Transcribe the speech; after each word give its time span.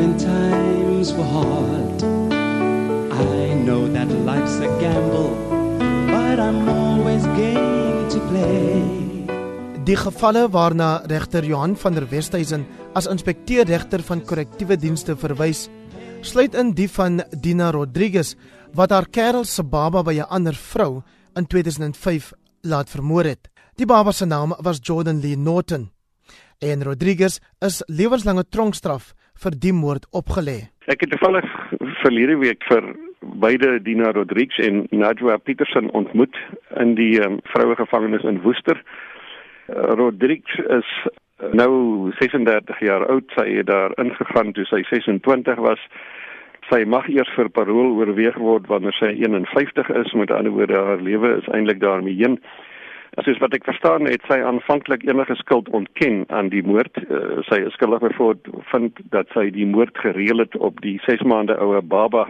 when 0.00 0.16
times 0.16 1.12
were 1.12 1.30
hard. 1.38 1.98
I 3.12 3.52
know 3.66 3.82
that 3.92 4.08
life's 4.24 4.56
a 4.66 4.70
gamble, 4.80 5.32
but 6.08 6.38
I'm 6.40 6.68
always 6.68 7.22
game 7.36 8.08
to 8.08 8.18
play. 8.30 8.80
Die 9.84 9.96
gevalle 9.96 10.46
waarna 10.52 11.02
regter 11.12 11.44
Johan 11.44 11.76
van 11.76 11.94
der 11.98 12.08
Westhuizen 12.10 12.64
as 12.94 13.10
inspekteur 13.12 13.68
regter 13.68 14.00
van 14.08 14.24
korrektiewe 14.24 14.78
dienste 14.80 15.16
verwys, 15.20 15.68
sluit 16.22 16.56
in 16.56 16.72
die 16.72 16.88
van 16.88 17.20
Dina 17.44 17.70
Rodriguez 17.70 18.34
wat 18.72 18.96
haar 18.96 19.08
kerel 19.12 19.44
se 19.44 19.62
baba 19.62 20.02
by 20.02 20.16
'n 20.16 20.30
ander 20.30 20.54
vrou 20.54 21.02
in 21.36 21.46
2005 21.46 22.32
laat 22.62 22.88
vermoor 22.88 23.24
het. 23.24 23.48
Die 23.76 23.86
baba 23.86 24.12
se 24.12 24.24
naam 24.24 24.54
was 24.62 24.80
Jordan 24.82 25.20
Lee 25.20 25.36
Norton. 25.36 25.90
En 26.58 26.82
Rodriguez 26.84 27.38
is 27.58 27.82
lewenslange 27.86 28.44
tronkstraf 28.48 29.14
vir 29.42 29.56
die 29.62 29.72
moord 29.72 30.06
opgelê. 30.16 30.58
Ek 30.90 31.04
het 31.04 31.12
toevallig 31.14 31.46
verlede 32.02 32.36
week 32.40 32.64
vir 32.68 32.92
beide 33.40 33.78
Dina 33.84 34.12
Rodriguez 34.16 34.58
en 34.66 34.86
Najwa 34.90 35.36
Petersen 35.38 35.90
ontmoet 35.96 36.36
in 36.80 36.94
die 36.98 37.20
um, 37.24 37.40
vroue 37.52 37.76
gevangenis 37.78 38.24
in 38.28 38.40
Woester. 38.44 38.80
Uh, 39.68 39.92
Rodriguez 40.00 40.60
is 40.80 40.94
nou 41.56 42.12
36 42.18 42.80
jaar 42.84 43.06
oud. 43.08 43.28
Sy 43.36 43.46
het 43.58 43.68
daar 43.70 43.94
ingegaan 44.02 44.52
toe 44.56 44.66
sy 44.68 44.82
26 44.88 45.62
was. 45.64 45.82
Sy 46.70 46.84
mag 46.84 47.08
eers 47.10 47.30
vir 47.36 47.48
parol 47.52 47.96
oorweeg 47.98 48.36
word 48.38 48.68
wanneer 48.70 48.96
sy 48.98 49.14
51 49.16 49.92
is. 50.02 50.12
Met 50.18 50.34
ander 50.34 50.54
woorde, 50.54 50.76
haar 50.76 51.02
lewe 51.02 51.36
is 51.38 51.48
eintlik 51.54 51.80
daarmee 51.80 52.18
heen. 52.20 52.38
Soos 53.24 53.40
wat 53.42 53.52
ek 53.52 53.66
verstaan 53.68 54.06
het 54.08 54.22
sy 54.30 54.38
aanvanklik 54.40 55.02
enige 55.04 55.34
skuld 55.36 55.68
ontken 55.76 56.22
aan 56.32 56.48
die 56.48 56.62
moord. 56.64 56.96
Uh, 57.02 57.42
sy 57.50 57.58
is 57.66 57.74
skuldig 57.76 58.00
bevind 58.00 58.46
vind 58.70 59.00
dat 59.12 59.28
sy 59.34 59.50
die 59.52 59.66
moord 59.68 59.98
gereël 60.00 60.40
het 60.40 60.56
op 60.56 60.80
die 60.80 60.96
6 61.04 61.26
maande 61.28 61.56
oue 61.60 61.82
baba 61.82 62.28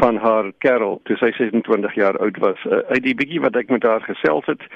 van 0.00 0.18
haar 0.20 0.50
kerel 0.64 0.98
toe 1.08 1.16
sy 1.20 1.30
26 1.38 1.96
jaar 1.96 2.18
oud 2.20 2.40
was. 2.44 2.60
Uh, 2.68 2.82
uit 2.92 3.00
die 3.06 3.16
bietjie 3.16 3.40
wat 3.40 3.56
ek 3.56 3.72
met 3.72 3.86
haar 3.88 4.04
gesels 4.04 4.44
het, 4.50 4.66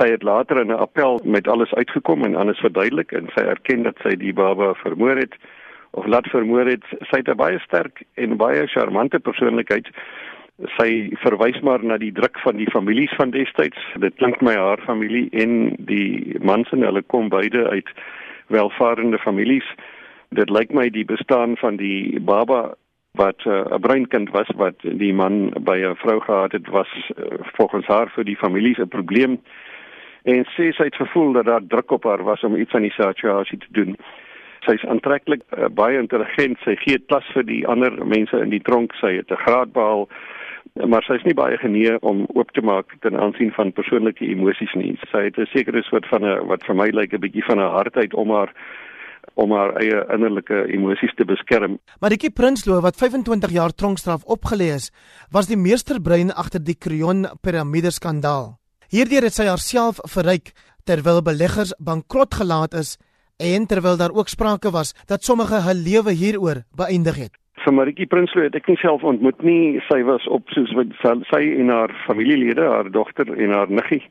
sy 0.00 0.08
het 0.10 0.26
later 0.26 0.64
in 0.64 0.74
'n 0.74 0.82
appel 0.82 1.20
met 1.22 1.48
alles 1.48 1.74
uitgekom 1.74 2.24
en 2.26 2.34
alles 2.34 2.58
verduidelik 2.58 3.12
en 3.12 3.30
sy 3.36 3.46
erken 3.54 3.86
dat 3.86 4.02
sy 4.02 4.16
die 4.18 4.34
baba 4.34 4.74
vermoor 4.82 5.16
het 5.16 5.38
of 5.92 6.06
laat 6.06 6.26
vermoor 6.26 6.66
het. 6.66 6.82
Sy 7.10 7.22
het 7.22 7.28
'n 7.28 7.36
baie 7.36 7.58
sterk 7.58 8.02
en 8.14 8.36
baie 8.36 8.66
charmante 8.66 9.20
persoonlikheid. 9.20 9.86
Sy 10.76 11.10
verwys 11.24 11.60
maar 11.60 11.82
na 11.84 11.96
die 11.98 12.12
druk 12.12 12.38
van 12.44 12.56
die 12.56 12.70
families 12.70 13.12
van 13.16 13.30
destyds. 13.30 13.78
Dit 13.98 14.14
klink 14.20 14.40
my 14.40 14.54
haar 14.54 14.82
familie 14.86 15.28
en 15.32 15.74
die 15.78 16.36
mans 16.40 16.70
en 16.72 16.84
hulle 16.84 17.02
kom 17.02 17.28
beide 17.28 17.68
uit 17.68 17.88
welvarende 18.52 19.18
families. 19.18 19.66
Dit 20.30 20.50
lyk 20.50 20.72
my 20.72 20.88
die 20.90 21.04
bestaan 21.04 21.56
van 21.56 21.76
die 21.76 22.20
baba 22.20 22.74
wat 23.12 23.44
eh, 23.44 23.52
'n 23.52 23.74
uh, 23.74 23.80
breinkind 23.80 24.30
was 24.30 24.48
wat 24.56 24.76
die 24.80 25.12
man 25.12 25.52
by 25.60 25.76
'n 25.84 25.96
vrou 25.96 26.20
gehad 26.20 26.52
het 26.52 26.68
was 26.68 26.88
uh, 27.16 27.24
volgens 27.56 27.86
haar 27.86 28.08
vir 28.14 28.24
die 28.24 28.36
familie 28.36 28.74
'n 28.80 28.88
probleem 28.88 29.40
en 30.22 30.44
sê 30.44 30.72
sy 30.72 30.84
het 30.84 30.94
gevoel 30.94 31.32
dat 31.32 31.44
daar 31.46 31.66
druk 31.66 31.90
op 31.90 32.04
haar 32.04 32.24
was 32.24 32.42
om 32.42 32.56
iets 32.56 32.72
aan 32.72 32.88
die 32.88 32.96
situasie 32.96 33.58
te 33.58 33.66
doen. 33.70 33.96
Sy 34.60 34.72
is 34.72 34.84
aantreklik, 34.84 35.42
uh, 35.58 35.66
baie 35.68 35.98
intelligent, 35.98 36.58
sy 36.64 36.76
gee 36.76 36.98
klas 36.98 37.26
vir 37.34 37.42
die 37.42 37.66
ander 37.66 38.06
mense 38.06 38.40
in 38.40 38.50
die 38.50 38.62
tronk, 38.62 38.94
sy 38.94 39.16
het 39.16 39.30
'n 39.30 39.44
graad 39.44 39.72
behaal, 39.72 40.08
maar 40.86 41.04
sy 41.06 41.18
is 41.18 41.24
nie 41.24 41.34
baie 41.34 41.58
genee 41.58 41.98
om 42.00 42.24
oop 42.34 42.52
te 42.56 42.62
maak 42.62 42.94
ten 43.00 43.16
aansien 43.16 43.52
van 43.56 43.72
persoonlike 43.72 44.24
emosies 44.24 44.72
nie. 44.74 44.96
Sy 45.10 45.24
het 45.28 45.38
'n 45.38 45.46
sekere 45.52 45.82
soort 45.82 46.06
van 46.06 46.24
'n 46.24 46.46
wat 46.46 46.64
vir 46.66 46.74
my 46.74 46.88
lyk 46.90 47.12
'n 47.12 47.20
bietjie 47.20 47.44
van 47.44 47.58
'n 47.58 47.74
hardheid 47.76 48.14
om 48.14 48.30
haar 48.30 48.52
om 49.34 49.52
haar 49.52 49.76
eie 49.80 50.04
innerlike 50.12 50.66
emosies 50.74 51.14
te 51.16 51.24
beskerm. 51.24 51.78
Marieke 52.00 52.30
Prinsloo 52.30 52.80
wat 52.80 52.96
25 52.96 53.50
jaar 53.50 53.72
tronkstraf 53.72 54.24
opgelê 54.24 54.74
is, 54.74 54.90
was 55.30 55.46
die 55.46 55.56
meesterbrein 55.56 56.32
agter 56.32 56.60
die 56.64 56.76
Creon 56.78 57.26
piramide 57.40 57.90
skandaal. 57.90 58.58
Hierdeur 58.90 59.22
het 59.22 59.32
sy 59.32 59.46
haarself 59.48 60.02
verryk 60.04 60.52
terwyl 60.84 61.22
beleggers 61.22 61.72
bankrot 61.78 62.34
gelaat 62.34 62.74
is 62.74 62.98
en 63.38 63.66
terwyl 63.66 63.96
daar 63.96 64.12
ook 64.12 64.28
sprake 64.28 64.70
was 64.70 64.92
dat 65.06 65.24
sommige 65.24 65.62
hul 65.64 65.74
lewe 65.74 66.12
hieroor 66.12 66.64
beëindig 66.76 67.16
het. 67.16 67.41
Vir 67.62 67.72
Maritjie 67.72 68.06
Prinsloo 68.10 68.42
het 68.42 68.56
ek 68.58 68.66
nie 68.66 68.80
self 68.80 69.04
ontmoet 69.06 69.42
nie. 69.46 69.78
Sy 69.86 70.02
was 70.02 70.26
op 70.26 70.50
soos 70.50 70.72
wat 70.74 70.94
sy 71.30 71.42
en 71.62 71.68
haar 71.70 71.92
familielede, 72.06 72.64
haar 72.66 72.90
dogter 72.90 73.30
en 73.38 73.54
haar 73.54 73.70
niggie 73.70 74.02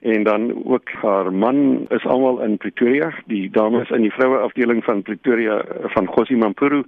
en 0.00 0.22
dan 0.22 0.64
ook 0.64 0.90
haar 1.02 1.32
man 1.32 1.86
is 1.88 2.04
almal 2.06 2.40
in 2.42 2.56
Pretoria. 2.56 3.12
Die 3.26 3.50
dames 3.50 3.90
in 3.90 4.02
die 4.02 4.12
vroue 4.12 4.38
afdeling 4.38 4.84
van 4.84 5.02
Pretoria 5.02 5.62
van 5.94 6.06
Gossie 6.06 6.36
Mampuru. 6.36 6.84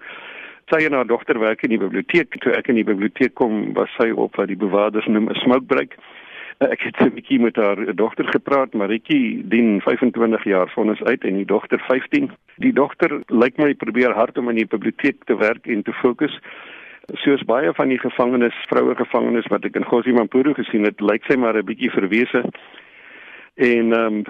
Sy 0.70 0.84
en 0.86 0.92
haar 0.92 1.06
dogter 1.06 1.38
werk 1.38 1.62
in 1.62 1.74
die 1.74 1.82
biblioteek. 1.82 2.38
Toe 2.38 2.54
ek 2.54 2.70
in 2.70 2.78
die 2.78 2.86
biblioteek 2.86 3.34
kom, 3.34 3.72
was 3.74 3.90
sy 3.98 4.10
op 4.14 4.38
wat 4.38 4.50
die 4.50 4.58
bewakers 4.58 5.06
noem 5.06 5.28
'n 5.30 5.42
smoke 5.42 5.66
break. 5.66 5.98
Ek 6.74 6.82
het 6.84 7.00
'n 7.00 7.14
bietjie 7.16 7.40
met 7.40 7.56
haar 7.56 7.94
dogter 7.94 8.28
gepraat, 8.28 8.72
Maritjie 8.72 9.48
dien 9.48 9.80
25 9.80 10.44
jaar 10.44 10.68
vonnis 10.68 11.02
uit 11.02 11.24
en 11.24 11.34
die 11.34 11.44
dogter 11.44 11.80
15. 11.80 12.30
Die 12.56 12.72
dogter 12.72 13.20
lyk 13.26 13.56
my 13.56 13.74
probeer 13.74 14.12
hard 14.12 14.38
om 14.38 14.48
in 14.48 14.60
die 14.60 14.66
biblioteek 14.66 15.24
te 15.24 15.36
werk 15.36 15.66
en 15.66 15.82
te 15.82 15.92
fokus. 15.92 16.38
Soos 17.24 17.44
baie 17.44 17.72
van 17.72 17.88
die 17.88 17.98
gevangenes, 17.98 18.54
vroue 18.68 18.94
gevangenes 18.94 19.46
wat 19.46 19.64
ek 19.64 19.76
in 19.76 19.88
Gosimampuru 19.88 20.54
gesien 20.54 20.84
het, 20.84 21.00
lyk 21.00 21.24
sy 21.24 21.36
maar 21.36 21.56
'n 21.56 21.64
bietjie 21.64 21.90
verwese 21.90 22.44
en 23.60 23.92
ehm 23.92 24.14
um, 24.14 24.24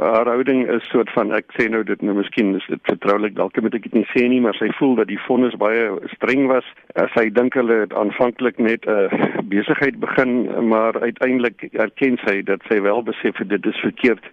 haar 0.00 0.26
houding 0.26 0.68
is 0.70 0.88
soort 0.92 1.10
van 1.16 1.32
ek 1.32 1.46
sê 1.56 1.68
nou 1.72 1.80
dit 1.88 2.00
nou 2.04 2.14
miskien 2.18 2.52
is 2.58 2.66
dit 2.68 2.80
vertroulik 2.90 3.36
dalk 3.38 3.56
moet 3.64 3.76
ek 3.78 3.86
dit 3.86 3.94
nie 3.96 4.08
sê 4.10 4.26
nie 4.28 4.40
maar 4.44 4.56
sy 4.58 4.68
voel 4.78 4.98
dat 4.98 5.08
die 5.08 5.20
vonnis 5.26 5.56
baie 5.62 5.86
streng 6.12 6.44
was. 6.52 6.66
Uh, 6.92 7.06
sy 7.14 7.30
dink 7.32 7.56
hulle 7.56 7.78
het 7.84 7.94
aanvanklik 7.96 8.60
net 8.60 8.84
'n 8.84 9.08
uh, 9.08 9.38
besigheid 9.54 9.96
begin 10.02 10.34
maar 10.68 11.00
uiteindelik 11.00 11.64
erken 11.72 12.20
sy 12.26 12.42
dat 12.42 12.60
sy 12.68 12.80
wel 12.84 13.00
besef 13.08 13.40
het 13.40 13.48
dit 13.48 13.66
is 13.72 13.80
verkeerd 13.86 14.28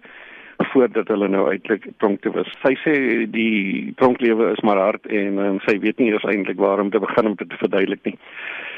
voordat 0.72 1.08
hulle 1.08 1.28
nou 1.28 1.48
uiteindelik 1.48 1.96
tronk 1.96 2.20
toe 2.20 2.32
was. 2.32 2.52
Sy 2.60 2.76
sê 2.84 2.94
die 3.32 3.94
tronklewe 3.96 4.52
is 4.52 4.60
maar 4.60 4.78
hard 4.78 5.06
en 5.06 5.38
um, 5.38 5.58
sy 5.64 5.78
weet 5.80 5.98
nie 5.98 6.12
eers 6.12 6.28
eintlik 6.28 6.60
waarom 6.60 6.90
te 6.90 7.00
begin 7.00 7.32
om 7.32 7.40
dit 7.40 7.48
te 7.48 7.56
verduidelik 7.64 8.04
nie. 8.04 8.18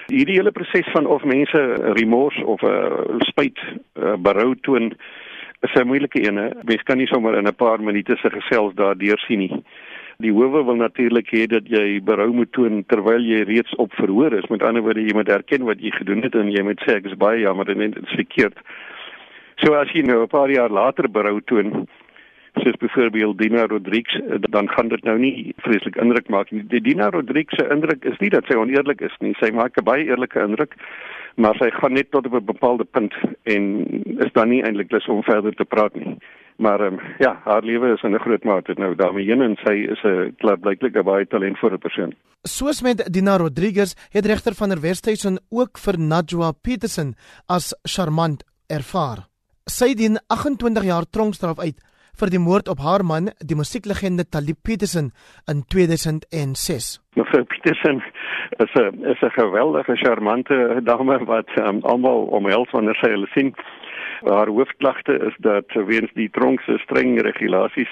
Hierdie 0.06 0.38
hele 0.38 0.52
proses 0.52 0.88
van 0.94 1.06
of 1.06 1.24
mense 1.24 1.60
remors 1.98 2.38
of 2.44 2.62
'n 2.62 2.70
uh, 2.70 3.20
spyt 3.26 3.58
uh, 3.98 4.14
berou 4.16 4.54
toon 4.62 4.94
is 5.64 5.74
'n 5.74 5.86
moeilike 5.86 6.20
ene. 6.20 6.52
Mens 6.64 6.82
kan 6.82 6.98
nie 6.98 7.06
sommer 7.06 7.34
in 7.38 7.46
'n 7.46 7.54
paar 7.54 7.80
minute 7.80 8.16
se 8.16 8.30
gesels 8.30 8.74
daardeur 8.74 9.18
sien 9.18 9.38
nie. 9.38 9.64
Die 10.18 10.32
howe 10.32 10.64
wil 10.64 10.76
natuurlik 10.76 11.28
hê 11.30 11.46
dat 11.46 11.66
jy 11.66 12.00
berou 12.02 12.32
moet 12.32 12.52
toon 12.52 12.84
terwyl 12.86 13.22
jy 13.22 13.42
reeds 13.42 13.74
op 13.74 13.92
verhoor 13.92 14.32
is. 14.32 14.46
Met 14.50 14.62
ander 14.62 14.82
woorde, 14.82 15.02
jy 15.02 15.14
moet 15.14 15.28
erken 15.28 15.64
wat 15.64 15.80
jy 15.80 15.90
gedoen 15.90 16.22
het 16.22 16.34
en 16.34 16.50
jy 16.50 16.62
moet 16.62 16.80
sê 16.86 16.96
ek 16.96 17.06
is 17.06 17.18
baie 17.18 17.40
jammer 17.40 17.70
en 17.70 17.78
dit 17.78 17.96
is 18.02 18.14
verkeerd. 18.14 18.54
So 19.56 19.74
as 19.74 19.90
jy 19.92 20.02
nou 20.02 20.22
'n 20.22 20.28
paar 20.28 20.50
jaar 20.50 20.70
later 20.70 21.10
berou 21.10 21.40
toon, 21.40 21.88
soos 22.62 22.76
byvoorbeeld 22.78 23.38
Dina 23.38 23.66
Rodriguez, 23.66 24.20
dan 24.50 24.68
gaan 24.68 24.88
dit 24.88 25.04
nou 25.04 25.18
nie 25.18 25.54
vreeslik 25.56 25.96
indruk 25.96 26.28
maak 26.28 26.50
nie. 26.50 26.62
Die 26.62 26.80
Dina 26.80 27.10
Rodriguez 27.10 27.58
se 27.58 27.68
indruk 27.68 28.04
is 28.04 28.18
nie 28.20 28.30
dat 28.30 28.44
sy 28.46 28.54
oneerlik 28.54 29.00
is 29.00 29.16
nie. 29.20 29.34
Sy 29.40 29.50
maak 29.50 29.76
'n 29.76 29.84
baie 29.84 30.04
eerlike 30.04 30.40
indruk 30.40 30.74
maar 31.34 31.56
sy 31.58 31.70
gaan 31.70 31.92
net 31.92 32.10
tot 32.10 32.26
op 32.26 32.34
'n 32.34 32.44
bepaalde 32.44 32.84
punt 32.84 33.14
en 33.42 33.62
is 34.24 34.32
dan 34.32 34.48
nie 34.48 34.62
eintlik 34.62 34.90
lus 34.92 35.06
om 35.06 35.22
verder 35.22 35.54
te 35.54 35.64
praat 35.64 35.94
nie. 35.94 36.18
Maar 36.56 36.80
um, 36.80 37.00
ja, 37.18 37.40
haar 37.44 37.62
lewe 37.62 37.92
is 37.92 38.02
in 38.02 38.14
'n 38.14 38.18
groot 38.18 38.44
mate 38.44 38.72
nou 38.76 38.94
daarmee 38.94 39.26
heen 39.26 39.42
en 39.42 39.56
sy 39.64 39.74
is 39.90 40.02
'n 40.04 40.34
blyklik 40.60 40.96
'n 40.96 41.04
baie 41.04 41.26
talentvolle 41.26 41.78
persoon. 41.78 42.14
Soos 42.42 42.82
met 42.82 43.12
Dina 43.12 43.36
Rodriguez 43.36 43.94
het 44.10 44.26
regter 44.26 44.54
van 44.54 44.68
der 44.68 44.80
Westhuizen 44.80 45.38
ook 45.50 45.78
vir 45.78 45.98
Najwa 45.98 46.52
Petersen 46.52 47.14
as 47.46 47.74
charmant 47.82 48.44
ervaar. 48.66 49.28
Sy 49.64 49.94
dien 49.94 50.18
28 50.26 50.84
jaar 50.84 51.04
tronkstraf 51.10 51.58
uit 51.58 51.80
vir 52.20 52.30
die 52.30 52.42
moord 52.42 52.68
op 52.68 52.82
haar 52.84 53.04
man, 53.04 53.30
die 53.38 53.56
musieklegende 53.58 54.24
Talib 54.24 54.62
Petersen 54.62 55.12
in 55.50 55.62
2006. 55.68 57.00
Mevrou 57.18 57.44
Petersen 57.44 58.02
is 58.64 58.74
'n 58.74 59.04
is 59.12 59.22
'n 59.22 59.30
geweldige 59.40 59.96
charmante 59.96 60.80
dame 60.84 61.24
wat 61.24 61.48
um, 61.58 61.80
almal 61.82 62.26
omhels 62.38 62.70
wanneer 62.70 62.98
sy 63.00 63.10
hulle 63.10 63.30
sien. 63.34 63.54
Haar 64.22 64.48
hoofklagte 64.48 65.18
is 65.28 65.34
dat 65.38 65.66
weens 65.72 66.10
die 66.14 66.30
tronk 66.30 66.60
se 66.60 66.78
streng 66.78 67.20
regulasies 67.20 67.90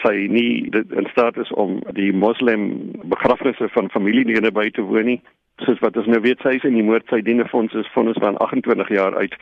sy 0.00 0.26
nie 0.30 0.70
in 0.72 1.08
staat 1.10 1.36
is 1.36 1.50
om 1.50 1.80
die 1.92 2.12
moslim 2.12 2.92
begrafnisse 3.04 3.68
van 3.74 3.90
familielede 3.90 4.52
by 4.52 4.70
te 4.70 4.82
woon 4.82 5.04
nie. 5.04 5.20
Soos 5.66 5.80
wat 5.80 5.96
ons 5.96 6.06
nou 6.06 6.20
weet, 6.20 6.40
sy 6.42 6.56
is 6.56 6.64
in 6.64 6.78
die 6.78 6.86
moord 6.86 7.08
sy 7.10 7.20
dienefonds 7.20 7.74
is 7.74 7.90
vonnis 7.94 8.18
van 8.22 8.38
28 8.38 8.88
jaar 8.88 9.14
uit 9.18 9.34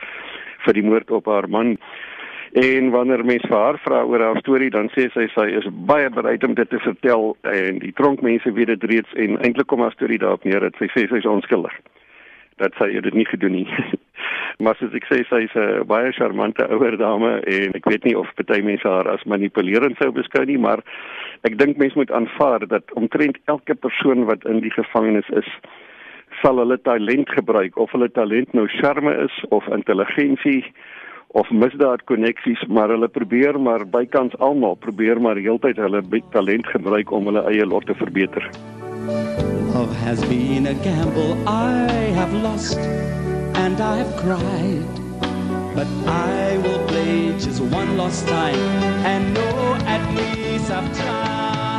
vir 0.65 0.73
die 0.73 0.85
moord 0.85 1.11
op 1.11 1.29
haar 1.31 1.47
man. 1.49 1.77
En 2.51 2.89
wanneer 2.91 3.23
mense 3.25 3.47
vir 3.47 3.57
haar 3.57 3.77
vra 3.79 4.01
oor 4.03 4.19
haar 4.19 4.39
storie, 4.43 4.69
dan 4.69 4.89
sê 4.91 5.05
sy 5.13 5.29
sy 5.31 5.45
is 5.55 5.67
baie 5.87 6.09
bereid 6.11 6.43
om 6.43 6.53
dit 6.53 6.69
te 6.69 6.79
vertel 6.83 7.31
en 7.47 7.79
die 7.79 7.93
tronkmense 7.95 8.51
weet 8.51 8.73
dit 8.73 8.83
reeds 8.91 9.13
en 9.15 9.37
eintlik 9.39 9.69
kom 9.71 9.79
haar 9.85 9.95
storie 9.95 10.19
daarop 10.19 10.43
neer 10.43 10.59
dat 10.59 10.75
sy 10.75 10.89
sê 10.91 11.07
sy 11.07 11.21
is 11.23 11.29
onskuldig. 11.37 11.77
dat 12.61 12.75
sy 12.77 12.91
dit 13.01 13.15
nie 13.17 13.25
gedoen 13.25 13.55
nie. 13.55 13.67
maar 14.63 14.75
soos 14.77 14.93
ek 14.93 15.07
sê 15.09 15.23
sy 15.29 15.39
is 15.47 15.55
'n 15.57 15.87
baie 15.89 16.11
charmante 16.13 16.67
ouer 16.69 16.97
dame 16.97 17.31
en 17.41 17.73
ek 17.79 17.87
weet 17.89 18.03
nie 18.05 18.17
of 18.17 18.29
party 18.35 18.61
mense 18.61 18.85
haar 18.87 19.07
as 19.09 19.23
manipulerend 19.25 19.97
sou 19.97 20.11
beskou 20.11 20.45
nie, 20.45 20.57
maar 20.57 20.83
ek 21.47 21.57
dink 21.57 21.77
mense 21.77 21.97
moet 21.97 22.11
aanvaar 22.11 22.67
dat 22.67 22.93
omtrent 22.93 23.39
elke 23.47 23.73
persoon 23.73 24.25
wat 24.29 24.45
in 24.45 24.59
die 24.61 24.75
gevangenis 24.75 25.29
is 25.29 25.49
sal 26.43 26.61
hulle 26.61 26.77
talent 26.81 27.29
gebruik 27.29 27.77
of 27.77 27.91
hulle 27.91 28.11
talent 28.11 28.53
nou 28.53 28.67
charme 28.67 29.13
is 29.25 29.43
of 29.49 29.67
intelligensie 29.67 30.61
of 31.33 31.49
misdaad 31.51 32.03
koneksies 32.09 32.63
maar 32.67 32.91
hulle 32.91 33.07
probeer 33.07 33.59
maar 33.59 33.85
bykans 33.87 34.35
almal 34.37 34.75
probeer 34.75 35.21
maar 35.21 35.39
heeltyd 35.39 35.79
hulle 35.79 36.01
talent 36.31 36.67
gebruik 36.67 37.11
om 37.11 37.29
hulle 37.29 37.43
eie 37.51 37.65
lot 37.65 37.85
te 37.85 37.95
verbeter. 37.95 38.49
Love 39.73 39.95
has 40.03 40.19
been 40.27 40.67
a 40.67 40.73
gamble 40.83 41.37
I 41.47 42.11
have 42.19 42.33
lost 42.33 42.79
and 43.55 43.79
I 43.79 43.97
have 44.03 44.13
cried 44.19 45.01
but 45.75 45.87
I 46.07 46.57
will 46.63 46.85
play 46.87 47.31
just 47.39 47.61
one 47.61 47.95
last 47.97 48.27
time 48.27 48.59
and 49.05 49.33
know 49.33 49.75
at 49.87 50.03
least 50.15 50.69
I've 50.69 50.91
tried 50.97 51.70